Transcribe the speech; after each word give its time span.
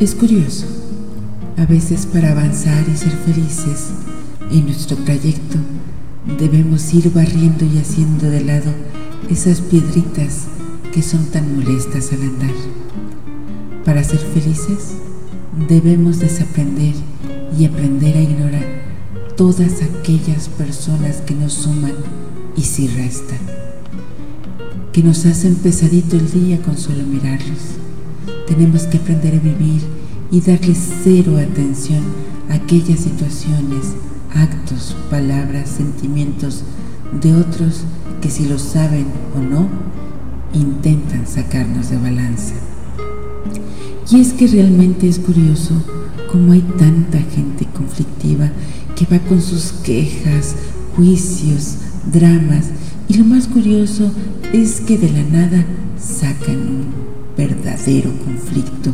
Es 0.00 0.14
curioso, 0.14 0.64
a 1.56 1.66
veces 1.66 2.06
para 2.06 2.30
avanzar 2.30 2.84
y 2.88 2.96
ser 2.96 3.10
felices 3.10 3.88
en 4.48 4.66
nuestro 4.66 4.96
trayecto 4.98 5.58
debemos 6.38 6.94
ir 6.94 7.12
barriendo 7.12 7.64
y 7.64 7.78
haciendo 7.78 8.30
de 8.30 8.44
lado 8.44 8.70
esas 9.28 9.60
piedritas 9.60 10.44
que 10.92 11.02
son 11.02 11.26
tan 11.26 11.52
molestas 11.52 12.12
al 12.12 12.22
andar. 12.22 12.54
Para 13.84 14.04
ser 14.04 14.20
felices 14.20 14.98
debemos 15.68 16.20
desaprender 16.20 16.94
y 17.58 17.64
aprender 17.64 18.18
a 18.18 18.22
ignorar 18.22 18.66
todas 19.36 19.82
aquellas 19.82 20.48
personas 20.48 21.22
que 21.22 21.34
nos 21.34 21.54
suman 21.54 21.94
y 22.56 22.62
si 22.62 22.86
restan, 22.86 23.40
que 24.92 25.02
nos 25.02 25.26
hacen 25.26 25.56
pesadito 25.56 26.14
el 26.14 26.30
día 26.30 26.62
con 26.62 26.78
solo 26.78 27.02
mirarlos. 27.02 27.87
Tenemos 28.48 28.84
que 28.84 28.96
aprender 28.96 29.34
a 29.34 29.38
vivir 29.38 29.82
y 30.30 30.40
darle 30.40 30.74
cero 30.74 31.36
atención 31.36 32.02
a 32.48 32.54
aquellas 32.54 33.00
situaciones, 33.00 33.94
actos, 34.34 34.96
palabras, 35.10 35.68
sentimientos 35.68 36.64
de 37.20 37.34
otros 37.34 37.84
que 38.22 38.30
si 38.30 38.46
lo 38.46 38.58
saben 38.58 39.06
o 39.36 39.40
no, 39.40 39.68
intentan 40.54 41.26
sacarnos 41.26 41.90
de 41.90 41.98
balanza. 41.98 42.54
Y 44.10 44.20
es 44.20 44.32
que 44.32 44.46
realmente 44.46 45.08
es 45.08 45.18
curioso 45.18 45.74
cómo 46.32 46.52
hay 46.52 46.62
tanta 46.78 47.18
gente 47.18 47.66
conflictiva 47.66 48.50
que 48.96 49.04
va 49.06 49.18
con 49.26 49.42
sus 49.42 49.72
quejas, 49.84 50.56
juicios, 50.96 51.74
dramas, 52.10 52.70
y 53.08 53.14
lo 53.14 53.24
más 53.24 53.46
curioso 53.46 54.10
es 54.52 54.80
que 54.80 54.96
de 54.96 55.10
la 55.10 55.22
nada 55.22 55.64
sacan 55.98 56.56
un 56.56 57.17
verdadero 57.38 58.10
conflicto 58.24 58.90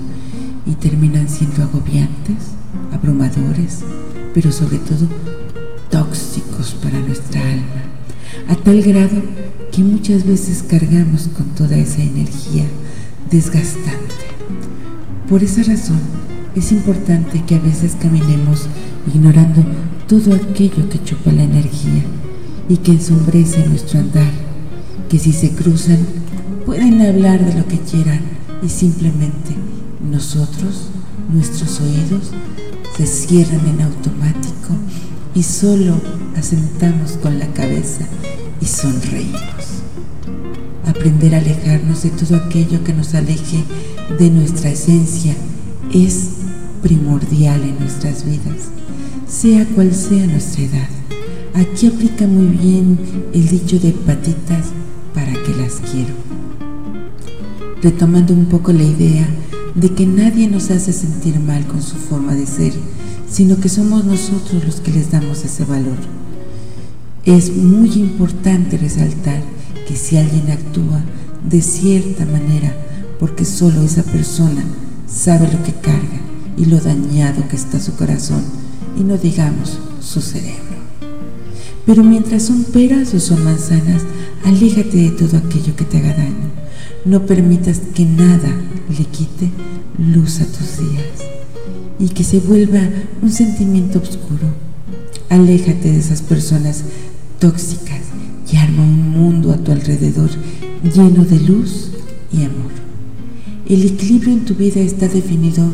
y 0.66 0.72
terminan 0.72 1.28
siendo 1.30 1.62
agobiantes, 1.62 2.52
abrumadores, 2.92 3.80
pero 4.34 4.52
sobre 4.52 4.78
todo 4.78 5.08
tóxicos 5.90 6.76
para 6.82 7.00
nuestra 7.00 7.40
alma, 7.40 7.82
a 8.48 8.54
tal 8.56 8.82
grado 8.82 9.22
que 9.72 9.82
muchas 9.82 10.26
veces 10.26 10.62
cargamos 10.62 11.28
con 11.34 11.46
toda 11.54 11.76
esa 11.76 12.02
energía 12.02 12.64
desgastante. 13.30 14.14
Por 15.28 15.42
esa 15.42 15.62
razón 15.62 16.00
es 16.54 16.70
importante 16.70 17.42
que 17.46 17.54
a 17.54 17.60
veces 17.60 17.96
caminemos 17.98 18.66
ignorando 19.12 19.64
todo 20.06 20.34
aquello 20.34 20.88
que 20.90 21.02
chupa 21.02 21.32
la 21.32 21.44
energía 21.44 22.04
y 22.68 22.76
que 22.76 22.92
ensombrece 22.92 23.66
nuestro 23.66 24.00
andar, 24.00 24.30
que 25.08 25.18
si 25.18 25.32
se 25.32 25.50
cruzan 25.52 25.98
pueden 26.66 27.00
hablar 27.02 27.44
de 27.44 27.54
lo 27.54 27.66
que 27.66 27.78
quieran, 27.78 28.33
y 28.64 28.68
simplemente 28.68 29.54
nosotros, 30.10 30.88
nuestros 31.32 31.80
oídos, 31.80 32.30
se 32.96 33.06
cierran 33.06 33.66
en 33.66 33.82
automático 33.82 34.74
y 35.34 35.42
solo 35.42 36.00
asentamos 36.36 37.12
con 37.12 37.38
la 37.38 37.46
cabeza 37.48 38.06
y 38.60 38.66
sonreímos. 38.66 39.82
Aprender 40.86 41.34
a 41.34 41.38
alejarnos 41.38 42.02
de 42.04 42.10
todo 42.10 42.36
aquello 42.36 42.82
que 42.84 42.94
nos 42.94 43.14
aleje 43.14 43.64
de 44.18 44.30
nuestra 44.30 44.70
esencia 44.70 45.34
es 45.92 46.28
primordial 46.82 47.62
en 47.62 47.78
nuestras 47.78 48.24
vidas, 48.24 48.68
sea 49.28 49.66
cual 49.74 49.94
sea 49.94 50.26
nuestra 50.26 50.64
edad. 50.64 50.88
Aquí 51.54 51.86
aplica 51.86 52.26
muy 52.26 52.46
bien 52.46 52.98
el 53.32 53.48
dicho 53.48 53.78
de 53.78 53.92
patitas 53.92 54.66
para 55.14 55.32
que 55.32 55.54
las 55.54 55.74
quiero 55.90 56.14
retomando 57.84 58.32
un 58.32 58.46
poco 58.46 58.72
la 58.72 58.82
idea 58.82 59.28
de 59.74 59.90
que 59.90 60.06
nadie 60.06 60.48
nos 60.48 60.70
hace 60.70 60.90
sentir 60.90 61.38
mal 61.38 61.66
con 61.66 61.82
su 61.82 61.96
forma 61.96 62.34
de 62.34 62.46
ser, 62.46 62.72
sino 63.30 63.60
que 63.60 63.68
somos 63.68 64.06
nosotros 64.06 64.64
los 64.64 64.76
que 64.76 64.90
les 64.90 65.10
damos 65.10 65.44
ese 65.44 65.66
valor. 65.66 65.98
Es 67.26 67.54
muy 67.54 67.92
importante 67.92 68.78
resaltar 68.78 69.42
que 69.86 69.96
si 69.96 70.16
alguien 70.16 70.50
actúa 70.50 71.02
de 71.46 71.60
cierta 71.60 72.24
manera, 72.24 72.74
porque 73.20 73.44
solo 73.44 73.82
esa 73.82 74.02
persona 74.02 74.64
sabe 75.06 75.52
lo 75.52 75.62
que 75.62 75.72
carga 75.72 76.20
y 76.56 76.64
lo 76.64 76.80
dañado 76.80 77.46
que 77.50 77.56
está 77.56 77.78
su 77.80 77.94
corazón, 77.96 78.44
y 78.98 79.02
no 79.02 79.18
digamos 79.18 79.78
su 80.00 80.22
cerebro. 80.22 80.74
Pero 81.84 82.02
mientras 82.02 82.44
son 82.44 82.64
peras 82.64 83.12
o 83.12 83.20
son 83.20 83.44
manzanas, 83.44 84.02
aléjate 84.42 84.96
de 84.96 85.10
todo 85.10 85.36
aquello 85.36 85.76
que 85.76 85.84
te 85.84 85.98
haga 85.98 86.14
daño 86.14 86.63
no 87.04 87.26
permitas 87.26 87.80
que 87.94 88.04
nada 88.04 88.48
le 88.88 89.04
quite 89.04 89.50
luz 89.98 90.40
a 90.40 90.46
tus 90.46 90.78
días 90.78 91.30
y 91.98 92.08
que 92.08 92.24
se 92.24 92.40
vuelva 92.40 92.80
un 93.22 93.30
sentimiento 93.30 93.98
oscuro. 93.98 94.48
Aléjate 95.28 95.90
de 95.90 95.98
esas 95.98 96.22
personas 96.22 96.84
tóxicas 97.38 98.00
y 98.50 98.56
arma 98.56 98.82
un 98.82 99.10
mundo 99.10 99.52
a 99.52 99.58
tu 99.58 99.72
alrededor 99.72 100.30
lleno 100.82 101.24
de 101.24 101.40
luz 101.40 101.90
y 102.32 102.38
amor. 102.44 102.72
El 103.68 103.84
equilibrio 103.84 104.32
en 104.32 104.44
tu 104.44 104.54
vida 104.54 104.80
está 104.80 105.08
definido 105.08 105.64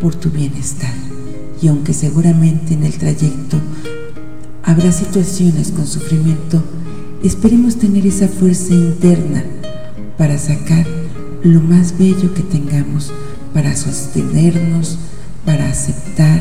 por 0.00 0.14
tu 0.14 0.30
bienestar 0.30 0.94
y 1.60 1.68
aunque 1.68 1.94
seguramente 1.94 2.74
en 2.74 2.84
el 2.84 2.92
trayecto 2.92 3.58
habrá 4.62 4.92
situaciones 4.92 5.70
con 5.70 5.86
sufrimiento, 5.86 6.62
esperemos 7.22 7.76
tener 7.76 8.06
esa 8.06 8.28
fuerza 8.28 8.74
interna 8.74 9.44
para 10.18 10.38
sacar 10.38 10.86
lo 11.42 11.60
más 11.60 11.96
bello 11.98 12.32
que 12.34 12.42
tengamos, 12.42 13.12
para 13.52 13.76
sostenernos, 13.76 14.98
para 15.44 15.68
aceptar, 15.68 16.40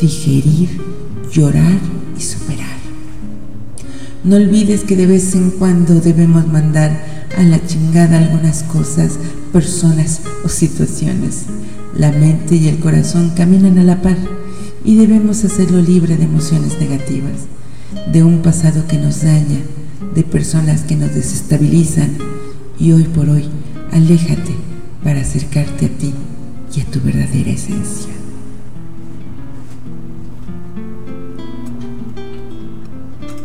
digerir, 0.00 0.80
llorar 1.30 1.78
y 2.16 2.22
superar. 2.22 2.82
No 4.24 4.36
olvides 4.36 4.84
que 4.84 4.96
de 4.96 5.06
vez 5.06 5.34
en 5.34 5.50
cuando 5.50 6.00
debemos 6.00 6.46
mandar 6.46 7.26
a 7.36 7.42
la 7.42 7.64
chingada 7.66 8.18
algunas 8.18 8.62
cosas, 8.62 9.18
personas 9.52 10.20
o 10.44 10.48
situaciones. 10.48 11.44
La 11.96 12.12
mente 12.12 12.56
y 12.56 12.68
el 12.68 12.78
corazón 12.78 13.32
caminan 13.36 13.78
a 13.78 13.84
la 13.84 14.00
par 14.00 14.16
y 14.84 14.96
debemos 14.96 15.44
hacerlo 15.44 15.82
libre 15.82 16.16
de 16.16 16.24
emociones 16.24 16.78
negativas, 16.80 17.46
de 18.12 18.22
un 18.22 18.42
pasado 18.42 18.86
que 18.86 18.98
nos 18.98 19.22
daña, 19.22 19.58
de 20.14 20.22
personas 20.22 20.82
que 20.82 20.96
nos 20.96 21.14
desestabilizan 21.14 22.10
y 22.82 22.90
hoy 22.90 23.04
por 23.04 23.28
hoy 23.28 23.44
aléjate 23.92 24.56
para 25.04 25.20
acercarte 25.20 25.86
a 25.86 25.88
ti 25.88 26.12
y 26.74 26.80
a 26.80 26.84
tu 26.86 27.00
verdadera 27.00 27.52
esencia. 27.52 28.21